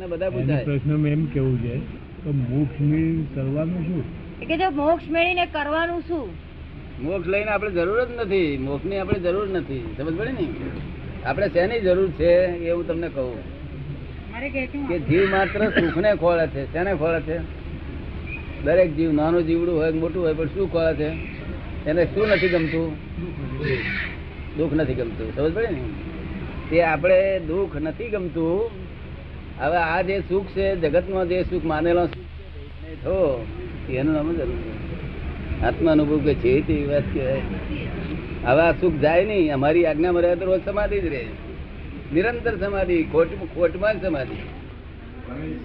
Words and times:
ને 0.00 0.06
બધા 0.06 0.30
પૂછાય. 0.30 0.64
પ્રશ્ન 0.64 1.06
એમ 1.06 1.26
કેવું 1.26 1.62
છે 1.62 1.78
તો 2.24 2.32
મોક્ષ 2.32 2.80
મેળવી 2.80 3.26
કરવાનું 3.34 3.86
શું? 3.86 4.02
કે 4.46 4.56
જો 4.56 4.70
મોક્ષ 4.70 5.10
મેળવીને 5.10 5.46
કરવાનું 5.46 6.00
શું? 6.00 6.28
મોક્ષ 7.02 7.28
લઈને 7.28 7.50
આપણે 7.50 7.70
જરૂર 7.70 8.04
જ 8.04 8.08
નથી. 8.16 8.58
મોક્ષની 8.58 8.98
આપણે 8.98 9.20
જરૂર 9.20 9.48
નથી. 9.48 9.94
સમજ 9.98 10.18
પડે 10.18 10.32
ને? 10.32 10.46
આપણે 11.24 11.48
શેની 11.48 11.80
જરૂર 11.80 12.10
છે 12.10 12.34
એ 12.44 12.70
હું 12.70 12.86
તમને 12.86 13.08
કહું. 13.08 14.88
કે 14.88 14.98
જીવ 14.98 15.30
માત્ર 15.30 15.68
સુખને 15.68 16.14
ખોળે 16.14 16.46
છે. 16.46 16.72
શેને 16.72 16.94
ખોળે 16.94 17.20
છે? 17.20 17.38
દરેક 18.64 18.96
જીવ 18.96 19.12
નાનું 19.12 19.46
જીવડું 19.46 19.74
હોય 19.74 19.92
કે 19.92 19.98
મોટું 19.98 20.22
હોય 20.22 20.34
પણ 20.34 20.46
શું 20.46 20.72
ખોળે 20.72 20.94
છે? 20.94 21.10
એને 21.86 22.04
શું 22.04 22.28
નથી 22.28 22.48
ગમતું? 22.48 22.96
દુઃખ 24.56 24.72
નથી 24.72 24.94
ગમતું. 24.94 25.36
સમજ 25.36 25.52
પડે 25.52 25.66
ને? 25.66 25.82
તે 26.70 26.82
આપણે 26.82 27.38
દુઃખ 27.38 27.76
નથી 27.76 28.08
ગમતું 28.08 28.79
હવે 29.60 29.78
આ 29.78 30.02
જે 30.08 30.16
સુખ 30.28 30.48
છે 30.54 30.66
જગતમાં 30.82 31.26
જે 31.30 31.38
સુખ 31.50 31.64
માનેલો 31.72 32.04
સુખ 32.12 32.28
છે 32.82 32.92
થો 33.02 33.16
એનું 33.98 34.12
નામ 34.14 34.28
જ 34.36 34.40
અનુભવ. 34.44 34.68
આત્મા 35.68 35.92
અનુભવ 35.96 36.20
કે 36.26 36.34
છે 36.42 36.52
તે 36.68 36.76
વાત 36.90 37.06
કહેવાય. 37.14 37.42
હવે 38.44 38.62
આ 38.66 38.74
સુખ 38.80 38.96
જાય 39.04 39.24
નહીં 39.30 39.52
અમારી 39.56 39.86
આજ્ઞા 39.86 40.14
મર્યાદા 40.16 40.40
તો 40.42 40.50
રોજ 40.50 40.62
સમાધિ 40.68 41.00
જ 41.04 41.06
રહે 41.14 41.22
નિરંતર 42.14 42.54
સમાધિ 42.62 42.96
ખોટ 43.12 43.30
ખોટમાં 43.54 43.94
જ 43.96 44.06
સમાધિ. 44.06 44.38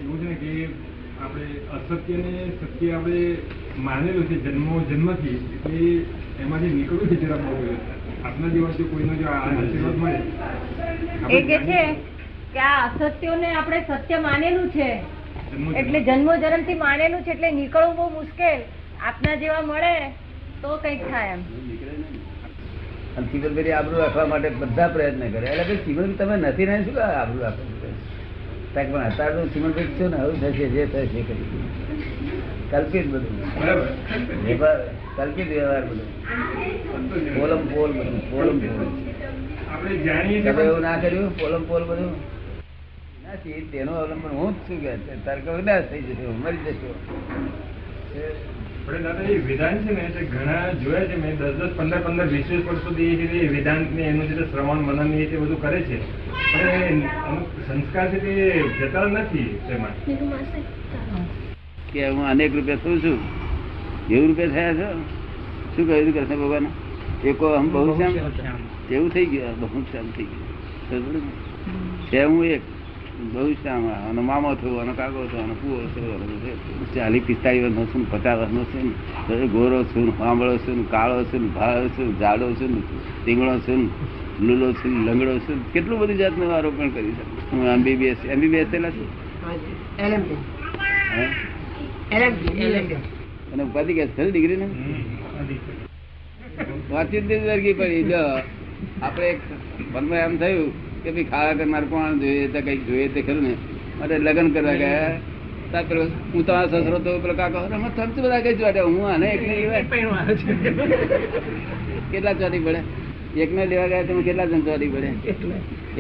એવું 0.04 0.18
છે 0.22 0.34
કે 0.42 0.52
આપણે 1.24 1.48
અસત્ય 1.76 2.18
ને 2.18 2.34
સત્ય 2.58 2.92
આપણે 2.96 3.22
માનેલું 3.86 4.26
છે 4.30 4.36
જન્મો 4.46 4.74
જન્મથી 4.90 5.38
એટલે 5.56 5.84
એમાંથી 6.42 6.74
નીકળવું 6.74 7.08
છે 7.12 7.18
જરા 7.22 7.40
બહુ 7.44 7.54
આપના 8.26 8.52
જેવા 8.56 8.74
જો 8.78 8.84
કોઈનો 8.92 9.14
જો 9.22 9.28
આશીર્વાદ 9.30 9.98
મળે 10.02 10.20
એ 11.30 11.40
કે 11.48 11.58
છે 11.70 11.80
કે 12.56 12.62
આ 12.64 12.76
અસત્યોને 12.88 13.48
આપણે 13.54 13.80
સત્ય 13.88 14.18
માનેલું 14.26 14.68
છે. 14.72 14.90
એટલે 15.80 16.00
એટલે 16.00 16.00
જન્મથી 16.08 16.78
માનેલું 16.82 17.22
છે 17.24 17.32
એટલે 17.32 17.50
નીકળવું 17.52 17.96
બહુ 17.96 18.06
મુશ્કેલ. 18.10 18.60
આપના 19.08 19.36
જેવા 19.42 19.64
મળે 19.70 19.94
તો 20.62 20.70
કંઈક 20.84 21.02
થાય 21.12 21.32
એમ. 21.34 21.42
અને 23.18 23.26
ચીમનભાઈ 23.32 23.74
આબરૂ 23.78 23.98
રાખવા 24.02 24.26
માટે 24.34 24.50
બધા 24.62 24.88
પ્રયત્ન 24.88 25.26
કરે. 25.34 25.48
એટલે 25.48 25.64
ભાઈ 25.64 25.82
ચીમન 25.86 26.14
તમે 26.20 26.36
નથી 26.38 26.68
ને 26.70 26.76
શું 26.86 27.00
આબરૂ 27.06 27.42
રાખો? 27.46 27.64
પણ 28.76 28.96
અત્યારે 29.02 29.34
તો 29.36 29.48
ચીમનભાઈ 29.56 29.96
છે 29.98 30.08
ને 30.14 30.18
હવે 30.18 30.34
થશે 30.42 30.66
જે 30.76 30.86
થશે 30.94 31.22
કરી 31.28 31.48
કલ્પિત 32.72 33.06
બધું. 33.08 33.36
વ્યવહાર 34.46 34.80
કલ્પિત 35.18 35.48
વ્યવહાર 35.50 35.84
બધું. 35.90 36.10
પોલમ 37.36 37.62
પોલ 37.74 37.92
બધું 37.98 38.24
પોલમ 38.32 38.58
પોલ. 38.64 38.88
આપણે 39.72 39.96
જાણીએ 40.08 40.40
છીએ 40.42 40.64
એવું 40.66 40.82
ના 40.88 40.98
કર્યું? 41.04 41.30
પોલમ 41.42 41.64
પોલ 41.72 41.84
બધું? 41.92 42.16
નથી 43.34 43.62
તેનું 43.72 43.96
અવલંબન 43.96 44.34
હું 44.40 44.52
જ 44.54 44.58
છું 44.70 44.78
કે 44.82 44.92
તારે 45.26 45.42
કહું 45.42 45.56
વિનાશ 45.56 45.86
થઈ 45.90 46.02
જશે 46.08 46.26
મરી 46.44 46.62
જશો. 46.66 46.90
દાદા 49.04 49.24
એ 49.24 49.38
વેદાંત 49.38 49.80
છે 49.86 49.92
ને 49.94 50.04
તે 50.16 50.22
ઘણા 50.26 50.74
જોયા 50.84 51.08
છે 51.10 51.16
મેં 51.16 51.38
દસ 51.38 51.54
દસ 51.60 51.72
પંદર 51.78 52.00
પંદર 52.02 52.28
વીસ 52.28 52.48
વીસ 52.50 52.66
વર્ષ 52.66 52.84
સુધી 52.84 53.04
એ 53.04 53.62
ને 53.96 54.04
એનું 54.04 54.28
જે 54.30 54.44
શ્રવણ 54.52 54.78
મનન 54.78 55.10
ને 55.10 55.18
એ 55.18 55.26
તે 55.26 55.38
બધું 55.38 55.62
કરે 55.62 55.80
છે. 55.82 55.98
પણ 56.54 57.02
અમુક 57.28 57.48
સંસ્કાર 57.68 58.08
છે 58.12 58.20
તે 58.20 58.34
જતા 58.80 59.06
નથી 59.06 59.50
તેમાં. 59.68 59.96
કે 61.94 62.10
હું 62.10 62.26
અનેક 62.26 62.56
રૂપિયા 62.56 62.76
શું 62.76 63.02
છું? 63.04 63.20
એવું 64.10 64.28
રૂપિયા 64.28 64.50
થયા 64.50 64.74
છો? 64.74 64.88
શું 65.76 65.88
કહ્યું 65.88 66.14
કૃષ્ણ 66.14 66.36
ભગવાન? 66.36 66.66
એકો 67.24 67.46
હમ 67.56 67.70
બહુ 67.70 67.98
શ્યામ 67.98 68.14
એવું 68.92 69.10
થઈ 69.14 69.26
ગયું 69.26 69.60
બહુ 69.60 69.82
શ્યામ 69.82 70.08
થઈ 70.16 70.24
ગયું. 70.24 71.22
છે. 72.12 72.24
હું 72.24 72.46
એક 72.46 72.62
શ્યામ 73.16 73.86
અને 74.10 74.22
મામો 74.22 74.56
થયો 74.56 74.80
અને 74.80 74.94
કાકો 74.94 75.26
થયો 75.28 75.44
અને 75.44 75.56
કુવો 75.56 75.78
થયો 75.96 76.16
ચાલી 76.96 77.20
પિસ્તાલીસ 77.20 77.64
વર્ષનો 77.66 77.86
છું 77.86 78.02
ને 78.02 78.08
પચાસ 78.12 78.40
વર્ષનો 78.40 78.64
છું 78.66 78.88
ને 79.30 79.48
ગોરો 79.48 79.80
છું 79.84 80.12
છું 80.58 80.78
ને 80.78 80.86
કાળો 80.92 81.24
છું 81.24 81.42
ને 81.42 81.50
ભાળો 81.50 81.90
છું 81.90 82.08
ને 82.08 82.14
જાડો 82.20 82.48
છું 82.54 82.72
ને 82.76 82.82
રીંગણો 83.26 83.56
છું 83.60 83.82
ને 84.40 84.48
લૂલો 84.48 84.74
છું 84.74 84.92
ને 84.96 85.12
લંગડો 85.12 85.36
છું 85.40 85.56
ને 85.56 85.72
કેટલું 85.74 86.00
બધી 86.00 86.18
જાતનું 86.18 86.54
આરોપણ 86.54 86.90
કરી 86.90 87.14
શકું 87.14 87.60
હું 87.60 87.68
એમબીબીએસ 87.68 88.26
એમબીબીએસ 88.30 88.68
થયેલા 88.68 88.92
છું 88.92 89.08
હે? 91.12 91.26
અને 93.54 93.64
ઉપાધિ 93.64 93.94
કે 93.94 94.08
છે 94.16 94.30
ડિગ્રી 94.30 94.58
ને 94.58 94.68
વાતચીત 96.90 97.24
પડી 97.78 98.04
જો 98.04 98.22
આપણે 99.02 99.30
મનમાં 99.94 100.20
એમ 100.20 100.38
થયું 100.38 100.72
કે 101.06 101.12
ભાઈ 101.12 101.24
ખાવા 101.24 101.54
કરનાર 101.54 101.86
કોણ 101.86 102.20
જોઈએ? 102.20 102.48
તો 102.48 102.62
કંઈક 102.62 102.86
જોઈએ 102.88 103.08
તે 103.08 103.22
ખરું 103.22 103.44
ને. 103.44 103.54
માટે 104.00 104.18
લગ્ન 104.18 104.50
કરવા 104.50 104.74
ગયા. 104.74 105.18
હું 106.34 106.46
તમારા 106.46 106.68
સસરો 106.68 107.00
તો 107.00 107.20
પેલો 107.20 107.34
કાકો 107.34 107.60
સમજ 107.70 108.20
બધા 108.20 108.40
કઈ 108.40 108.56
જોડે 108.56 108.80
હું 108.80 109.08
આને 109.08 109.28
એકને 109.28 109.56
લેવા 109.56 110.24
કેટલા 112.12 112.34
ચોરી 112.34 112.60
પડે? 112.60 112.82
એકને 113.42 113.66
લેવા 113.66 113.88
ગયા 113.88 114.04
તમે 114.04 114.22
કેટલા 114.24 114.46
જણ 114.46 114.62
ચોરી 114.62 114.88
પડે? 114.88 115.10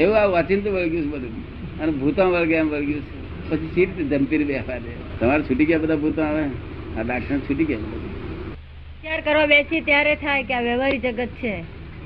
એવું 0.01 0.15
આ 0.17 0.25
વાંચીને 0.25 0.61
તો 0.61 0.71
વળગ્યું 0.71 1.03
છે 1.03 1.07
બધું. 1.07 1.33
અને 1.79 1.91
ભૂતા 1.91 2.25
વળગે 2.25 2.55
એમ 2.55 2.69
વળગ્યું 2.69 3.01
છે. 3.01 3.49
પછી 3.49 3.69
સીટ 3.75 4.09
ધમપીર 4.09 4.43
બેસવા 4.43 4.77
દે 4.77 4.93
તમારે 5.19 5.43
છૂટી 5.43 5.65
ગયા 5.65 5.77
બધા 5.77 5.95
ભૂતા 5.95 6.23
આવે? 6.23 6.43
આ 6.97 7.03
ડાક્ટર 7.07 7.37
છૂટી 7.37 7.65
ગયા 7.65 7.77
બધા. 7.77 8.11
વિચાર 8.95 9.21
કરવા 9.21 9.45
બેસી 9.45 9.81
ત્યારે 9.81 10.15
થાય 10.15 10.43
કે 10.43 10.53
આ 10.53 10.61
વ્યવહારી 10.61 10.99
જગત 10.99 11.29
છે? 11.43 11.55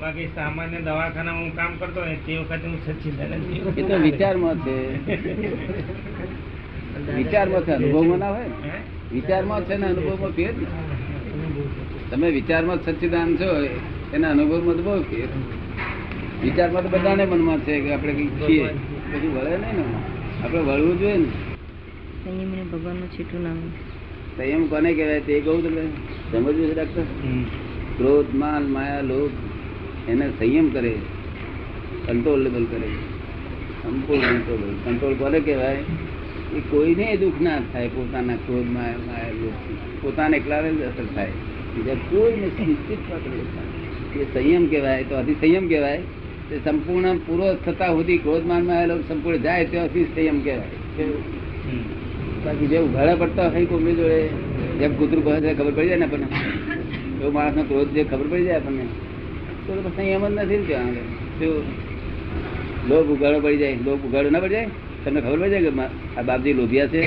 બાકી 0.00 0.28
સામાન્ય 0.34 0.78
દવાખાનામાં 0.80 1.44
હું 1.44 1.56
કામ 1.56 1.72
કરતો 1.80 2.00
હોય 2.00 2.18
તે 2.26 2.32
વખતે 2.38 2.66
હું 2.66 2.78
સચિન 2.84 3.14
એ 3.78 3.82
તો 3.88 3.96
વિચારમાં 3.98 4.56
છે. 4.64 4.76
વિચારમાં 7.16 7.62
છે 7.64 7.72
અનુભવમાં 7.72 8.18
ના 8.18 8.28
હોય 8.28 8.48
વિચારમાં 9.12 9.62
છે 9.64 9.76
ને 9.76 9.86
અનુભવમાં 9.86 10.32
ફેર? 10.32 10.52
ને 10.54 10.66
તમે 12.10 12.28
વિચારમાં 12.30 12.78
સચ્ચિદાન 12.78 13.36
છો 13.36 13.48
એના 14.14 14.30
અનુભવમાં 14.30 14.76
તો 14.76 14.82
બહુ 14.82 15.02
ફેર. 15.02 15.28
વિચારમાં 16.42 16.82
તો 16.82 16.88
બધાને 16.88 17.24
મનમાં 17.26 17.60
છે 17.60 17.80
કે 17.80 17.94
આપણે 17.94 18.12
કંઈક 18.12 18.32
છીએ. 18.40 18.68
પછી 19.12 19.32
વળે 19.36 19.52
નહીં 19.56 19.76
ને 19.76 19.84
આપણે 20.44 20.60
વળવું 20.60 20.96
જોઈએ 20.98 21.18
ને. 21.18 21.28
સંયમને 22.24 22.62
ભગવાનનું 22.72 23.08
છેટું 23.10 23.40
નામ 23.42 23.58
સંયમ 24.36 24.62
કોને 24.68 24.90
કહેવાય 24.94 25.20
તે 25.20 25.40
કહું 25.40 25.62
તમે 25.62 25.84
સમજવું 26.32 26.66
છે 26.68 26.74
ડાક્ટર 26.74 27.04
ક્રોધ 27.96 28.30
માન 28.34 28.62
માયા 28.74 29.00
લોભ. 29.02 29.34
એને 30.08 30.26
સંયમ 30.38 30.66
કરે 30.68 30.94
કંટ્રોલેબલ 32.06 32.64
કરે. 32.64 32.90
સંપૂર્ણ 33.82 34.22
કંટ્રોલ 34.22 34.62
કંટ્રોલ 34.84 35.14
કોને 35.14 35.40
કહેવાય? 35.40 35.82
એ 36.52 36.60
કોઈને 36.70 37.16
દુઃખ 37.16 37.40
ના 37.40 37.58
થાય 37.72 37.88
પોતાના 37.88 38.36
ક્રોધમાં 38.46 38.94
પોતાને 40.02 40.36
એકલાને 40.36 40.70
જ 40.72 40.82
અસર 40.82 41.06
થાય. 41.14 41.32
બીજા 41.74 41.94
કોઈને 41.94 42.48
નિશ્ચિત 42.60 43.00
એ 44.16 44.24
સંયમ 44.34 44.66
કહેવાય 44.66 45.04
તો 45.04 45.14
અતિ 45.16 45.34
સંયમ 45.34 45.68
કહેવાય. 45.68 46.02
તે 46.50 46.56
સંપૂર્ણ 46.64 47.18
પૂરો 47.26 47.54
થતા 47.64 47.88
સુધી 47.88 48.18
ક્રોધ 48.18 48.46
માન 48.46 48.70
આવેલો 48.70 48.96
સંપૂર્ણ 49.08 49.36
જાય 49.36 49.64
ત્યાંથી 49.64 50.04
સંયમ 50.04 50.40
કહેવાય. 50.40 51.04
બાકી 52.44 52.66
જે 52.66 52.78
ઉઘાડા 52.78 53.14
પડતા 53.14 53.48
હોય 53.48 53.64
કોમની 53.66 53.94
જોડે 53.94 54.20
જેમ 54.80 54.92
કૂતરું 54.96 55.24
કહે 55.24 55.54
ખબર 55.54 55.72
પડી 55.72 55.86
જાય 55.86 55.96
ને 55.96 56.04
આપણને? 56.04 56.26
એવો 57.20 57.30
માણસનો 57.30 57.62
ક્રોધ 57.62 57.88
જે 57.88 58.04
ખબર 58.04 58.26
પડી 58.30 58.44
જાય 58.44 58.56
આપણને? 58.56 58.84
તો 59.70 59.90
સંયમ 59.96 60.28
જ 60.28 60.32
નથી 60.32 60.64
ત્યાં 60.66 60.94
શું 61.38 61.64
લોભ 62.88 63.06
ઉગાડો 63.06 63.40
પડી 63.40 63.56
જાય 63.56 63.76
લોભ 63.84 64.06
ઉગાડો 64.06 64.30
ના 64.30 64.40
પડી 64.40 64.48
જાય, 64.48 64.68
તમને 65.04 65.20
ખબર 65.20 65.38
પડી 65.38 65.50
જાય 65.50 65.62
કે 65.62 65.70
આ 66.18 66.22
બાપજી 66.22 66.52
લોભિયા 66.52 66.86
છે? 66.86 67.02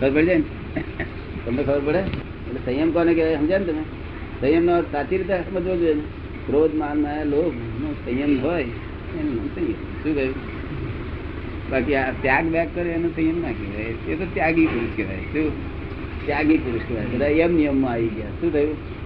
ખબર 0.00 0.10
પડી 0.10 0.26
જાય 0.26 0.36
ને? 0.36 0.42
તમને 1.46 1.62
ખબર 1.62 1.80
પડે? 1.84 1.98
એટલે 1.98 2.72
સંયમ 2.72 2.90
કોને 2.90 3.14
કહેવાય, 3.14 3.36
સમજાય 3.36 3.58
ને 3.58 3.64
તમે? 3.64 3.82
સંયમ 4.40 4.64
નો 4.64 4.82
સાચી 4.82 5.16
રીતે 5.16 5.34
સમજવો 5.34 5.76
જોઈએ 5.76 5.94
ને. 5.94 6.00
ક્રોધ, 6.46 6.74
માન, 6.74 7.00
માયા, 7.00 7.24
લોભ 7.24 7.54
નો 7.82 7.92
સંયમ 7.92 8.40
હોય 8.40 8.62
એનું 8.62 9.56
શું 9.56 10.14
કહ્યું? 10.14 10.34
બાકી 11.70 11.94
આ 11.94 12.10
ત્યાગ 12.10 12.44
બેગ 12.44 12.68
કરે 12.74 12.90
એનો 12.90 13.08
સંયમ 13.08 13.42
ના 13.42 13.48
કહેવાય. 13.48 13.84
એ 13.84 14.14
તો 14.14 14.26
ત્યાગી 14.34 14.66
પુરુષ 14.66 14.96
કહેવાય. 14.96 15.16
શું? 15.16 15.52
ત્યાગી 16.26 16.58
પુરુષ 16.58 16.80
કહેવાય. 16.88 17.06
બધા 17.06 17.26
એમ 17.26 17.54
નિયમમાં 17.54 17.92
આવી 17.92 18.08
ગયા. 18.08 18.26
શું 18.26 18.52
થયું? 18.52 18.99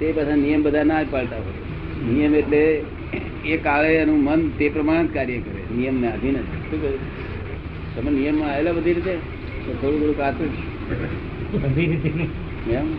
તે 0.00 0.12
બધા 0.12 0.36
નિયમ 0.36 0.62
બધા 0.62 0.84
ના 0.84 1.02
જ 1.02 1.06
પાડતા 1.10 1.36
હોય. 1.36 2.12
નિયમ 2.12 2.34
એટલે 2.34 2.82
એ 3.44 3.56
કાળે 3.56 3.94
એનું 3.94 4.24
મન 4.24 4.48
તે 4.48 4.68
પ્રમાણે 4.68 5.06
જ 5.06 5.14
કાર્ય 5.14 5.38
કરે 5.38 5.76
નિયમને 5.76 6.12
આધીન 6.12 6.32
જ. 6.32 6.36
શું 6.36 6.82
કહ્યું? 6.82 6.98
તમે 7.96 8.10
નિયમમાં 8.10 8.52
આવેલા 8.52 8.72
બધી 8.72 8.92
રીતે? 8.92 9.14
તો 9.66 9.72
થોડું 9.72 10.16
થોડું 10.16 10.52
જ. 10.52 11.64
બધી 11.64 11.86
રીતે 11.86 12.08
એમ? 12.72 12.94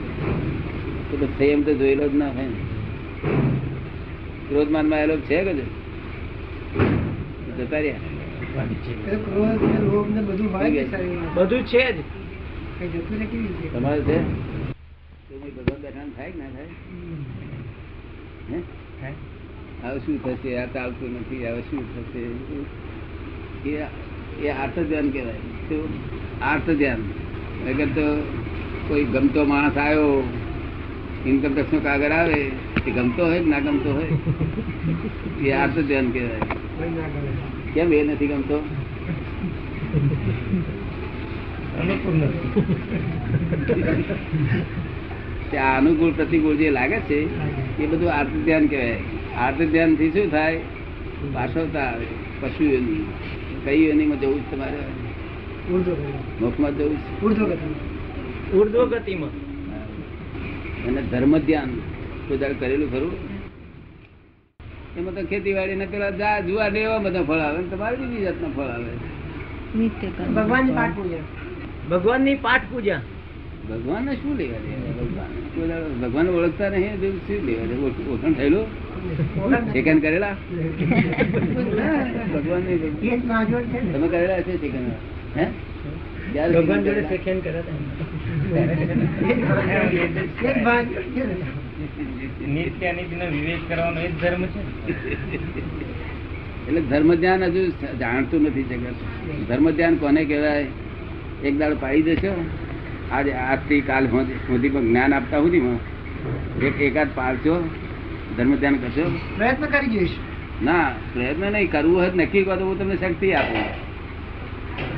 તો 1.11 1.25
સંયમ 1.25 1.63
તો 1.63 1.73
જોયેલો 1.73 2.09
જ 2.09 2.15
ના 2.15 2.29
હોય. 2.29 2.45
ને 2.45 2.53
ક્રોધમાનમાં 4.49 4.99
આવેલો 4.99 5.17
છે 5.17 5.43
કે 5.43 5.53
છે? 5.53 5.81
જતા 7.57 7.79
રહ્યા. 7.79 7.97
બધું 11.35 11.63
છે 11.63 11.91
જ. 11.91 11.95
તમારે 13.73 14.01
છે? 14.01 14.40
થાય 16.17 16.33
ના 16.39 16.49
થાય? 16.55 16.71
હે? 18.49 19.11
હવે 19.83 19.99
શું 19.99 20.17
થશે? 20.23 20.51
આ 20.57 20.67
ચાલતું 20.73 21.09
નથી 21.19 21.41
હવે 21.47 21.61
શું 21.69 21.83
થશે? 21.93 22.23
એ 24.41 24.49
આર્થ 24.49 24.79
ધ્યાન 24.79 25.07
કહેવાય. 25.09 25.41
આર્થ 26.41 26.69
ધ્યાન 26.81 27.01
અગર 27.69 27.89
તો 27.97 28.05
કોઈ 28.87 29.05
ગમતો 29.13 29.41
માણસ 29.45 29.77
આવ્યો 29.77 30.07
ઇન્કમ 31.25 31.53
ટેક્સ 31.53 31.73
નો 31.73 31.79
કાગળ 31.79 32.11
આવે 32.11 32.39
એ 32.87 32.91
ગમતો 32.91 33.23
હોય 33.25 33.39
કે 33.39 33.49
ના 33.49 33.59
ગમતો 33.59 33.89
હોય? 33.93 34.11
એ 35.47 35.51
આર્થ 35.61 35.79
ધ્યાન 35.79 36.07
કહેવાય 36.11 36.41
કેમ 37.73 37.93
એ 37.93 38.03
નથી 38.03 38.27
ગમતો? 38.27 38.57
અનુકૂળ 41.81 42.15
નથી. 42.15 42.49
તે 45.51 45.57
આ 45.57 45.77
અનુકૂળ 45.77 46.11
પ્રતિકૂળ 46.11 46.55
જે 46.55 46.69
લાગે 46.71 46.99
છે 47.09 47.19
એ 47.83 47.85
બધું 47.87 48.09
આર્થ 48.13 48.35
ધ્યાન 48.45 48.65
કહેવાય. 48.67 48.99
આર્થ 49.37 49.61
ધ્યાનથી 49.73 50.09
શું 50.09 50.31
થાય? 50.31 50.57
પાછળતા 51.33 51.83
આવે 51.83 52.07
પશુ 52.41 52.63
યોની 52.63 53.01
કઈ 53.65 53.79
યોનીમાં 53.87 54.19
જવું 54.21 54.39
છે 54.41 54.51
તમારે? 54.51 54.81
મુખમાં 56.41 56.71
જવું 56.77 56.97
છે? 56.97 57.09
ઉર્ધ્વ 58.51 58.85
ગતિમાં 58.85 59.33
અને 60.87 61.01
ધર્મ 61.11 61.33
ધ્યાન 61.37 61.69
દાડે 62.39 62.55
કરેલું 62.59 62.89
ખરું? 62.91 63.13
એમાં 64.97 65.13
તો 65.15 65.21
ખેતીવાડી 65.29 65.75
ને 65.75 65.85
પેલા 65.85 66.11
જા 66.21 66.35
જુવાર 66.39 66.71
ને 66.71 66.79
એવા 66.79 66.97
બધા 66.97 67.23
ફળ 67.23 67.41
આવે. 67.47 67.59
ને 67.63 67.69
તમારે 67.75 67.95
બીજી 67.97 68.23
જાતના 68.23 68.51
ફળ 68.57 68.69
આવે. 68.75 68.93
ભગવાનની 70.35 70.73
પાઠ 70.73 70.93
પૂજા. 70.95 71.23
ભગવાનની 71.91 72.35
પાઠ 72.35 72.61
પૂજા. 72.71 72.99
ભગવાન 73.69 74.01
ને 74.05 74.13
શું 74.15 74.33
લેવા 74.35 74.61
દે 74.65 74.71
ભગવાન 76.01 76.27
ઓળખતા 76.29 76.69
નહીં 76.69 76.95
શું 77.27 77.39
લેવા 77.45 77.89
ઓળખાણ 78.11 78.33
થયેલું? 78.33 78.65
ચેકન 79.73 79.99
કરેલા? 79.99 80.35
ભગવાન 82.33 82.63
તમે 83.93 84.07
કરેલા 84.07 84.41
છે 84.41 84.53
ચેકન? 84.57 84.85
હે? 85.37 85.45
ભગવાન 86.53 86.79
જોડે 86.83 87.01
સેકન્ડ 87.01 87.41
કર્યા 87.43 87.63
વિવેક 93.31 93.61
કરવાનો 93.69 93.99
એ 94.01 94.07
ધર્મ 94.21 94.43
છે 94.45 94.61
એટલે 96.67 96.81
ધર્મ 96.81 97.09
ધ્યાન 97.15 97.43
હજુ 97.43 97.61
જાણતું 97.99 98.41
નથી 98.41 98.63
જગત. 98.63 98.97
ધર્મ 99.49 99.65
ધ્યાન 99.71 99.95
કોને 99.95 100.21
કહેવાય? 100.25 100.65
એક 101.43 101.53
દાડ 101.59 101.73
પાડી 101.81 102.01
દેશો. 102.01 102.33
આજે 103.11 103.31
આજથી 103.33 103.81
કાલ 103.81 104.05
સુધી 104.47 104.69
જ્ઞાન 104.69 105.13
આપતા 105.13 105.41
સુધીમાં 105.41 105.79
એક 106.67 106.81
એકાદ 106.81 107.09
પાડશો 107.15 107.55
ધર્મ 108.37 108.53
ધ્યાન 108.55 108.77
કરશો 108.77 109.05
પ્રયત્ન 109.37 109.65
કરી 109.65 109.89
જઈશ 109.89 110.15
ના 110.63 110.85
પ્રયત્ન 111.13 111.45
નહીં 111.53 111.71
કરવું 111.71 111.95
હોય 111.95 112.11
નક્કી 112.15 112.43
કરો 112.43 112.55
તો 112.55 112.65
હું 112.65 112.77
તમને 112.79 112.95
શક્તિ 112.95 113.33
આપું. 113.33 113.63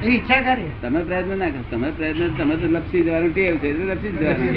ઈચ્છા 0.03 0.41
કરે. 0.41 0.67
તમે 0.81 0.99
પ્રયત્ન 1.03 1.33
ના 1.37 1.49
કરો 1.49 1.63
તમે 1.71 1.87
પ્રયત્ન 1.91 2.35
તમે 2.37 2.55
તો 2.55 2.67
લપસી 2.67 3.03
જવાનું 3.03 3.31
ટેવ 3.31 3.55
છે 3.57 3.67
એટલે 3.69 3.85
લપસી 3.93 4.11
જવાનું. 4.11 4.53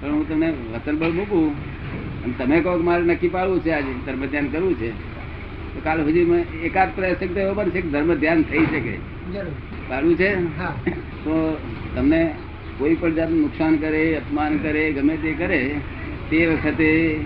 પણ 0.00 0.12
હું 0.12 0.28
તમને 0.28 0.48
વતન 0.72 0.96
બળ 0.98 1.12
મૂકું 1.12 1.46
અને 2.24 2.34
તમે 2.38 2.56
કહો 2.60 2.78
મારે 2.82 3.04
નક્કી 3.04 3.28
પાડવું 3.28 3.60
છે 3.60 3.70
આજે 3.72 3.92
ધર્મ 4.06 4.22
ધ્યાન 4.26 4.48
કરવું 4.48 4.74
છે. 4.74 4.90
કાલ 5.82 6.02
સુધી 6.02 6.20
એકાદ 6.62 6.94
પ્રયત્ન 6.94 7.26
તો 7.26 7.40
એવો 7.40 7.54
બનશે 7.54 7.80
કે 7.80 7.88
ધર્મ 7.88 8.14
ધ્યાન 8.14 8.42
થઈ 8.42 8.66
શકે. 8.66 8.96
સારું 9.88 10.16
છે? 10.16 10.34
તો 11.24 11.56
તમને 11.96 12.34
કોઈ 12.78 12.94
પણ 12.94 13.12
જાતનું 13.12 13.40
નુકસાન 13.40 13.76
કરે 13.76 14.16
અપમાન 14.16 14.58
કરે 14.58 14.92
ગમે 14.92 15.16
તે 15.16 15.32
કરે 15.32 15.74
તે 16.30 16.46
વખતે 16.46 17.20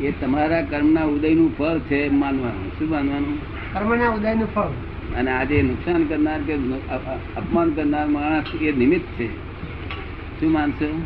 એ 0.00 0.12
તમારા 0.20 0.62
કર્મના 0.62 1.02
ઉદયનું 1.02 1.56
ફળ 1.58 1.78
છે 1.78 1.96
એમ 1.96 2.20
માનવાનું. 2.20 2.78
શું 2.78 2.90
માનવાનું? 2.90 3.38
કર્મના 3.72 4.08
ઉદયનું 4.08 4.54
ફળ. 4.54 4.68
અને 5.16 5.30
આજે 5.30 5.62
નુકસાન 5.62 6.04
કરનાર 6.04 6.40
કે 6.40 6.54
અપમાન 7.36 7.70
કરનાર 7.70 8.06
માણસ 8.06 8.62
એ 8.62 8.72
નિમિત્ત 8.72 9.20
છે. 9.20 9.26
શું 10.40 10.52
માનશો? 10.52 11.02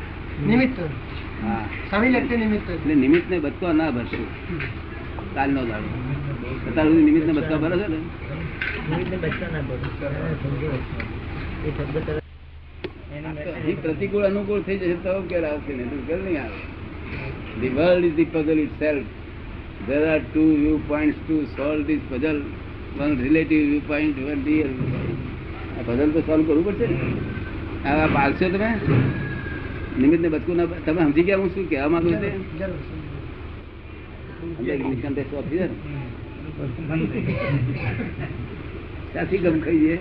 નિમિત્ત. 0.47 0.81
હા. 1.45 1.67
નિમિત્ત. 2.37 2.71
એટલે 2.71 2.95
નિમિત્ત 2.95 3.31
ને 3.31 3.39
બચકો 3.39 3.73
ના 3.73 3.91
ભરશો. 3.91 4.27
કાલનો 5.35 5.63
દાડો. 5.71 5.91
અત્યાર 6.69 6.87
સુધી 6.89 7.07
નિમિત્ત 7.09 7.27
ને 7.29 7.33
બચકા 7.39 7.59
ભરો 7.63 7.77
છો 7.83 7.89
ને. 7.93 7.99
ના 13.25 13.33
પ્રતિકૂળ 13.85 14.25
અનુકૂળ 14.31 14.63
થઈ 14.67 14.79
જશે 14.83 14.99
તો 15.05 15.11
ઉકેલ 15.23 15.45
આવશે 15.51 15.73
તો 15.91 15.97
ઉકેલ 16.03 16.21
નહીં 16.27 16.41
આવે. 16.45 16.61
The 17.61 17.73
world 17.79 18.05
is 18.09 18.15
the 18.19 18.31
puzzle 18.35 18.59
itself 18.83 19.09
there 19.89 20.07
are 20.13 20.23
two 20.35 20.49
viewpoints 20.63 21.19
to 21.29 21.37
solve 21.57 21.81
this 21.91 22.03
puzzle 22.11 22.41
one 23.03 23.15
relative 23.25 23.65
viewpoint 23.71 24.15
one 24.31 24.43
real 24.51 24.71
viewpoint. 24.79 25.19
આ 25.79 25.83
પઝલ 25.89 26.11
તો 26.17 26.21
સોલ્વ 26.31 26.43
કરવું 26.49 26.65
પડશે 26.69 26.87
ને. 26.93 26.99
આ 27.89 28.07
પાલશો 28.17 28.47
તમે? 28.55 28.71
નિમિત્ત 30.01 30.23
ને 30.25 30.29
બચકું 30.37 30.57
ના 30.61 30.81
તમે 30.87 31.01
સમજી 31.07 31.27
ગયા 31.29 31.41
હું 31.43 31.51
શું 31.55 31.69
કહેવા 31.71 31.91
માંગુ 31.95 32.11
છું? 32.11 33.00
ત્યાંથી 39.13 39.41
ગમ 39.45 39.57
ખાઈએ 39.65 39.95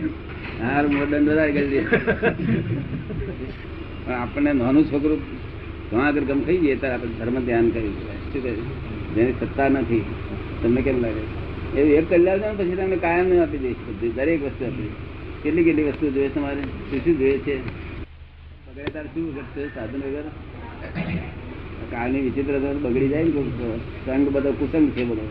હાર 0.62 0.84
મોડન 0.94 1.24
ડરાય 1.26 1.52
કરી 1.56 1.84
પણ 4.06 4.16
આપણને 4.16 4.52
નાનું 4.60 4.86
છોકરું 4.92 5.22
ઘણા 5.90 6.06
આગળ 6.08 6.26
ગમ 6.30 6.42
ખાઈ 6.46 6.62
જઈએ, 6.64 6.76
ત્યારે 6.82 6.96
આપણે 6.96 7.16
ધર્મ 7.20 7.38
ધ્યાન 7.48 7.68
કરી 7.76 7.94
શું 8.32 8.42
કહે 8.44 8.52
જેની 9.16 9.36
સત્તા 9.42 9.70
નથી, 9.70 10.04
તમને 10.62 10.82
કેમ 10.82 10.98
લાગે? 11.04 11.24
એવું 11.76 11.94
એક 12.00 12.06
કલાક 12.10 12.40
ને 12.42 12.50
પછી 12.60 12.78
તમને 12.80 12.98
કાયમ 13.06 13.28
આપી 13.42 13.62
દઈશ 13.66 13.82
બધી. 13.88 14.14
દરેક 14.18 14.40
વસ્તુ 14.46 14.64
આપી 14.70 14.92
કેટલી 15.44 15.66
કેટલી 15.68 15.88
વસ્તુ 15.90 16.06
જોઈએ 16.16 16.30
તમારે? 16.30 16.64
શું 16.90 17.00
શું 17.04 17.16
જોઈએ 17.20 17.40
છે? 17.46 17.56
બગડે 18.68 18.92
તારે 18.96 19.10
શું 19.14 19.26
કરશે? 19.36 19.62
સાધન 19.76 20.02
વગર? 20.06 20.28
કાળની 21.92 22.22
વિચિત્ર 22.22 22.60
બગડી 22.60 23.08
જાય 23.08 23.24
ને. 23.24 23.78
સંગ 24.06 24.30
બધો 24.30 24.52
કુસંગ 24.52 24.92
છે 24.92 25.04
બધો. 25.04 25.28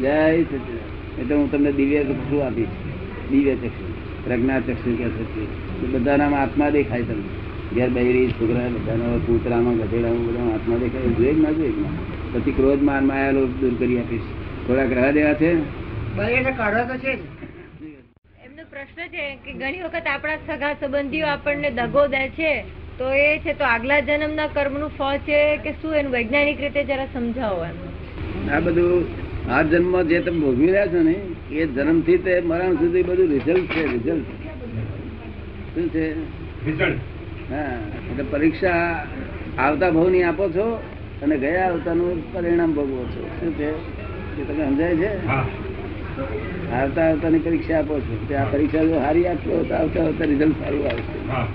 જય. 0.00 0.10
એટલે 1.18 1.34
હું 1.34 1.50
તમને 1.50 1.72
દિવ્ય 1.72 2.04
ચક્ષુ 2.04 2.38
આપીશ? 2.38 2.66
દિવ્ય 3.30 3.54
ચક્ષુ 3.54 3.92
પ્રજ્ઞા 4.24 4.60
ચક્ષુ 4.60 4.96
કે 4.96 5.08
છે. 5.08 5.86
બધાનામાં 5.92 6.42
આત્મા 6.42 6.70
દેખાય 6.70 7.02
તમને. 7.02 7.22
ઘેર 7.74 7.88
બૈરી 7.88 8.28
છોકરા 8.28 8.68
બધાના 8.68 9.16
કૂતરામાં 9.26 9.76
ગધેડામાં 9.76 10.26
બધા 10.26 10.54
આત્મા 10.54 10.76
દેખાય. 10.76 11.02
જોઈએ 11.02 11.32
ના 11.32 11.50
જોઈએ? 11.50 11.72
પછી 12.32 12.52
ક્રોધ 12.52 12.82
માન 12.82 13.06
માયા 13.06 13.30
દૂર 13.32 13.74
કરી 13.78 13.98
આપીશ. 13.98 14.22
થોડાક 14.66 14.88
ગ્રહ 14.88 15.10
દેવા 15.10 15.34
છે? 15.34 15.54
કાઢવા 16.56 16.84
તો 16.84 16.96
છે 16.96 17.12
એમનો 18.44 18.62
પ્રશ્ન 18.70 19.06
છે 19.08 19.34
કે 19.34 19.52
ઘણી 19.52 19.80
વખત 19.80 20.06
આપણા 20.06 20.36
સગા 20.36 20.74
સંબંધીઓ 20.74 21.26
આપણને 21.26 21.70
દગો 21.70 22.06
દે 22.06 22.28
છે. 22.28 22.81
તો 22.98 23.04
એ 23.12 23.38
છે 23.38 23.52
તો 23.54 23.64
આગલા 23.64 24.00
જન્મના 24.00 24.46
કર્મનું 24.46 24.90
ફળ 24.98 25.16
છે 25.18 25.56
કે 25.56 25.70
શું 25.72 25.94
એનું 25.94 26.12
વૈજ્ઞાનિક 26.12 26.60
રીતે 26.60 26.84
જરા 26.84 27.06
સમજાવો 27.14 27.64
એમ. 27.64 27.76
આ 28.52 28.60
બધું 28.60 29.06
આ 29.50 29.62
જન્મ 29.62 30.08
જે 30.08 30.20
તમે 30.20 30.38
ભોગવી 30.40 30.66
રહ્યા 30.66 30.86
છો 30.86 31.02
ને 31.02 31.16
એ 31.50 31.66
જન્મથી 31.66 32.18
તે 32.18 32.40
મરણ 32.40 32.76
સુધી 32.76 33.02
બધું 33.02 33.28
રિઝલ્ટ 33.28 33.70
છે 33.70 33.82
રિઝલ્ટ 33.86 34.26
શું 35.74 35.90
છે? 35.90 36.14
હા 37.50 37.76
એટલે 38.10 38.22
પરીક્ષા 38.22 39.06
આવતા 39.58 39.90
ભાવની 39.90 40.22
આપો 40.22 40.48
છો 40.48 40.80
અને 41.22 41.36
ગયા 41.38 41.66
આવતાનું 41.68 42.32
પરિણામ 42.32 42.72
ભોગવો 42.72 43.04
છો. 43.04 43.20
શું 43.40 43.56
છે? 43.56 43.68
એ 44.38 44.44
તમે 44.44 44.66
સમજાય 44.66 44.96
છે? 44.96 45.26
હા. 45.26 45.46
આવતા 46.72 47.04
આવતાની 47.04 47.38
પરીક્ષા 47.38 47.78
આપો 47.78 48.00
છો. 48.00 48.26
તે 48.28 48.36
આ 48.36 48.44
પરીક્ષા 48.44 48.84
જો 48.84 48.94
સારી 48.94 49.26
આપશો 49.26 49.64
તો 49.64 49.74
આવતા 49.74 50.02
આવતા 50.02 50.24
રિઝલ્ટ 50.24 50.56
સારું 50.62 50.86
આવશે. 50.86 51.28
હા. 51.28 51.46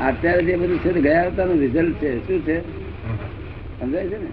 અત્યારે 0.00 0.42
જે 0.42 0.56
બધું 0.56 0.78
છે 0.78 1.00
ગયા 1.00 1.30
હતા 1.30 1.44
રિઝલ્ટ 1.44 1.98
છે. 1.98 2.20
શું 2.26 2.44
છે? 2.44 2.62
સમજાય 3.78 4.08
છે 4.08 4.18
ને? 4.18 4.28